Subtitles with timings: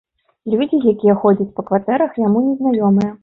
[0.53, 3.11] Людзі, якія ходзяць па кватэрах, яму незнаёмыя.